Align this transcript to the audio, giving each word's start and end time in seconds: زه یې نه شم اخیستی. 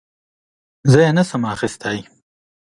زه 0.91 0.99
یې 1.05 1.11
نه 1.17 1.23
شم 1.29 1.43
اخیستی. 1.53 1.97